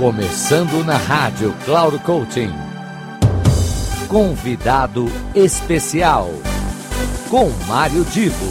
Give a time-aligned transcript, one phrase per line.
[0.00, 2.48] Começando na rádio Cloud Coaching.
[4.08, 5.04] Convidado
[5.36, 6.28] especial
[7.28, 8.48] com Mário Divo.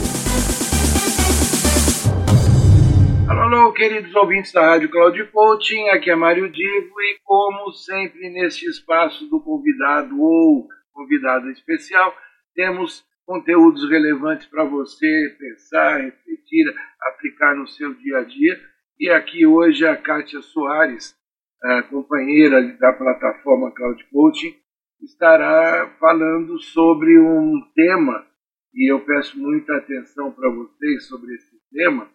[3.28, 8.30] Alô, alô, queridos ouvintes da Rádio Cloud Coaching, aqui é Mário Divo e como sempre
[8.30, 12.14] neste espaço do convidado ou convidado especial,
[12.54, 16.72] temos conteúdos relevantes para você pensar, refletir,
[17.08, 18.60] aplicar no seu dia a dia.
[19.00, 21.18] E aqui hoje a Kátia Soares,
[21.62, 24.54] a companheira da plataforma Cloud Coaching,
[25.02, 28.26] estará falando sobre um tema,
[28.74, 32.10] e eu peço muita atenção para vocês sobre esse tema,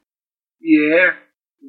[0.59, 1.25] que é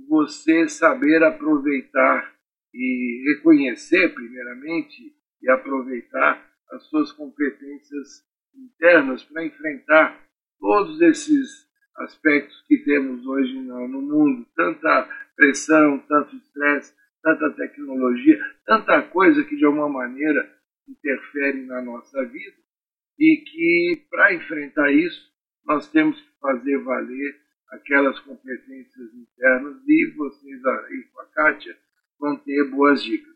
[0.08, 2.32] você saber aproveitar
[2.72, 8.24] e reconhecer, primeiramente, e aproveitar as suas competências
[8.54, 10.20] internas para enfrentar
[10.58, 11.66] todos esses
[11.98, 16.94] aspectos que temos hoje no, mundo, tanta pressão, tanto estresse,
[17.26, 20.48] tanta tecnologia, tanta coisa que de alguma maneira
[20.88, 22.56] interfere na nossa vida
[23.18, 25.28] e que para enfrentar isso
[25.64, 27.36] nós temos que fazer valer
[27.72, 31.76] aquelas competências internas e vocês aí com a Kátia
[32.20, 33.34] vão ter boas dicas.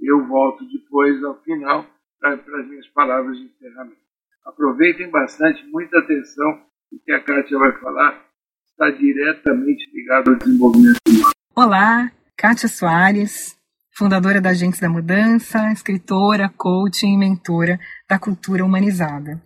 [0.00, 1.84] Eu volto depois ao final
[2.20, 4.00] para as minhas palavras de encerramento.
[4.44, 8.24] Aproveitem bastante, muita atenção, porque a Kátia vai falar
[8.70, 11.32] está diretamente ligado ao desenvolvimento humano.
[11.56, 12.10] Olá,
[12.42, 13.54] Kátia Soares,
[13.96, 19.40] fundadora da Agentes da Mudança, escritora, coach e mentora da cultura humanizada.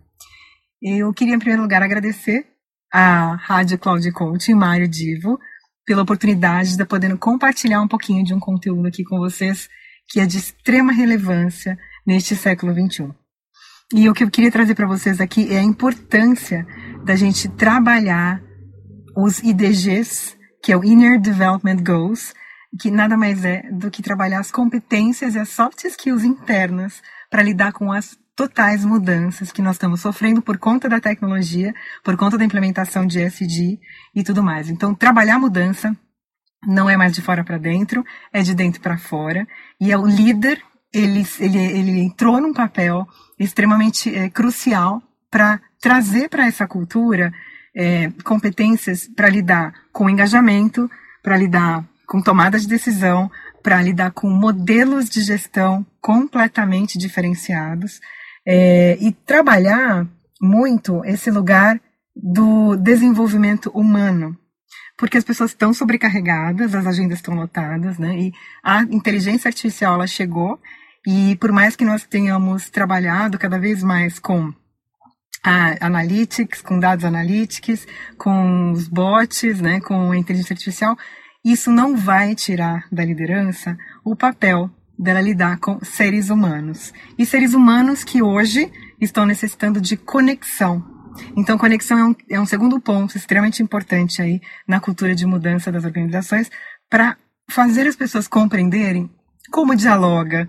[0.81, 2.47] Eu queria, em primeiro lugar, agradecer
[2.91, 5.39] à Rádio Cloud Coaching, Mário Divo,
[5.85, 9.69] pela oportunidade de poder compartilhar um pouquinho de um conteúdo aqui com vocês
[10.09, 13.11] que é de extrema relevância neste século XXI.
[13.93, 16.67] E o que eu queria trazer para vocês aqui é a importância
[17.05, 18.43] da gente trabalhar
[19.15, 22.33] os IDGs, que é o Inner Development Goals,
[22.77, 27.43] que nada mais é do que trabalhar as competências e as soft skills internas para
[27.43, 32.37] lidar com as totais mudanças que nós estamos sofrendo por conta da tecnologia, por conta
[32.37, 33.81] da implementação de SD
[34.15, 34.69] e tudo mais.
[34.69, 35.97] Então, trabalhar mudança
[36.67, 39.47] não é mais de fora para dentro, é de dentro para fora,
[39.81, 43.07] e é o líder ele, ele, ele entrou num papel
[43.39, 47.33] extremamente é, crucial para trazer para essa cultura
[47.75, 50.91] é, competências para lidar com engajamento,
[51.23, 53.31] para lidar com tomada de decisão,
[53.63, 58.01] para lidar com modelos de gestão completamente diferenciados
[58.47, 60.07] é, e trabalhar
[60.41, 61.81] muito esse lugar
[62.15, 64.37] do desenvolvimento humano,
[64.97, 68.17] porque as pessoas estão sobrecarregadas, as agendas estão lotadas, né?
[68.17, 70.61] E a inteligência artificial ela chegou
[71.07, 74.53] e por mais que nós tenhamos trabalhado cada vez mais com
[75.43, 77.87] a analytics, com dados analíticos,
[78.19, 80.97] com os bots, né, com a inteligência artificial,
[81.53, 84.69] isso não vai tirar da liderança o papel
[84.99, 86.93] dela lidar com seres humanos.
[87.17, 88.69] E seres humanos que hoje
[89.01, 90.85] estão necessitando de conexão.
[91.37, 95.71] Então, conexão é um, é um segundo ponto extremamente importante aí na cultura de mudança
[95.71, 96.51] das organizações
[96.91, 97.17] para
[97.49, 99.09] fazer as pessoas compreenderem
[99.53, 100.49] como dialoga,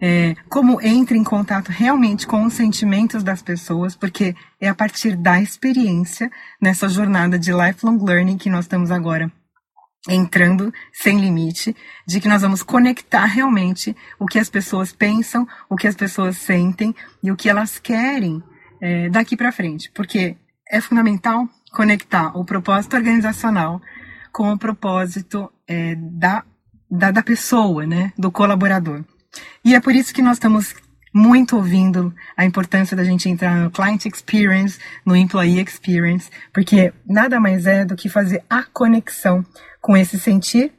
[0.00, 5.14] é, como entra em contato realmente com os sentimentos das pessoas, porque é a partir
[5.14, 9.30] da experiência nessa jornada de lifelong learning que nós estamos agora
[10.06, 11.74] entrando sem limite,
[12.06, 16.36] de que nós vamos conectar realmente o que as pessoas pensam, o que as pessoas
[16.36, 18.42] sentem e o que elas querem
[18.80, 20.36] é, daqui para frente, porque
[20.70, 23.80] é fundamental conectar o propósito organizacional
[24.32, 26.44] com o propósito é, da,
[26.90, 29.04] da, da pessoa, né, do colaborador.
[29.64, 30.74] E é por isso que nós estamos
[31.12, 37.40] muito ouvindo a importância da gente entrar no client experience, no employee experience, porque nada
[37.40, 39.44] mais é do que fazer a conexão
[39.80, 40.72] com esse sentir.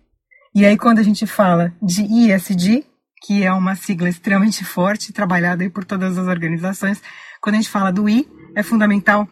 [0.54, 2.86] E aí quando a gente fala de ISD,
[3.26, 7.02] que é uma sigla extremamente forte, trabalhada por todas as organizações,
[7.42, 9.28] quando a gente fala do I, é fundamental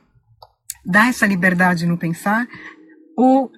[0.85, 2.47] dar essa liberdade no pensar,
[3.17, 3.49] o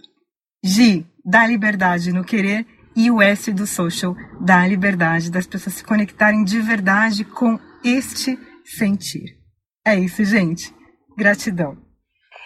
[0.64, 5.76] G, dar liberdade no querer e o S do social dá a liberdade das pessoas
[5.76, 9.38] se conectarem de verdade com este sentir.
[9.86, 10.74] É isso, gente.
[11.18, 11.78] Gratidão.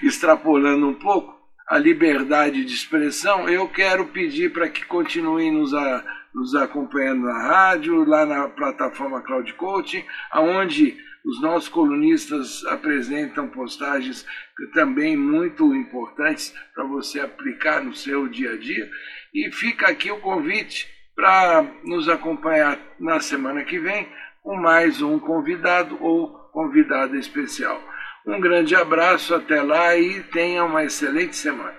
[0.03, 3.49] extrapolando um pouco a liberdade de expressão.
[3.49, 6.05] Eu quero pedir para que continuem nos, a,
[6.35, 14.27] nos acompanhando na rádio, lá na plataforma Cloud Coaching, aonde os nossos colunistas apresentam postagens
[14.75, 18.91] também muito importantes para você aplicar no seu dia a dia.
[19.33, 24.09] E fica aqui o convite para nos acompanhar na semana que vem
[24.43, 27.81] com mais um convidado ou convidada especial.
[28.25, 31.75] Um grande abraço, até lá e tenha uma excelente semana.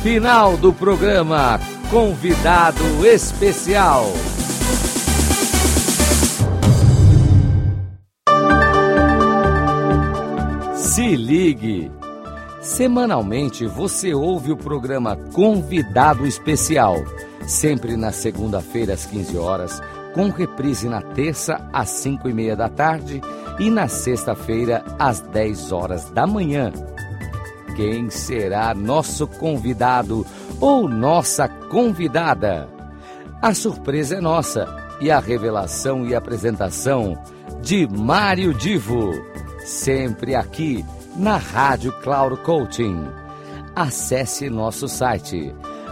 [0.00, 1.58] Final do programa
[1.90, 4.04] Convidado Especial.
[10.76, 11.90] Se ligue!
[12.60, 16.94] Semanalmente você ouve o programa Convidado Especial,
[17.44, 19.82] sempre na segunda-feira às 15 horas,
[20.14, 23.20] com reprise na terça às 5 e meia da tarde
[23.58, 26.72] e na sexta-feira às 10 horas da manhã.
[27.76, 30.26] Quem será nosso convidado
[30.60, 32.68] ou nossa convidada?
[33.40, 34.68] A surpresa é nossa
[35.00, 37.16] e a revelação e apresentação
[37.62, 39.10] de Mário Divo
[39.64, 40.84] sempre aqui
[41.16, 43.08] na Rádio Cloud Coaching.
[43.74, 45.54] Acesse nosso site